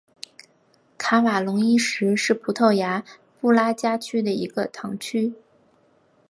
[0.97, 3.03] 卡瓦隆伊什是葡萄牙
[3.39, 5.35] 布拉加区的一个堂区。